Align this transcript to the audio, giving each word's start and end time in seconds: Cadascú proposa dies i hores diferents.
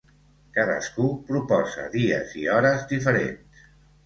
Cadascú 0.53 1.05
proposa 1.27 1.85
dies 1.97 2.35
i 2.45 2.47
hores 2.55 2.89
diferents. 2.95 3.63